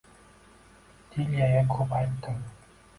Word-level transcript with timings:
Dilyaga 1.17 1.63
ko‘p 1.77 1.97
aytdim. 2.03 2.45